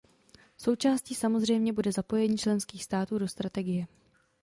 [0.57, 3.87] Součástí samozřejmě bude zapojení členských států do strategie.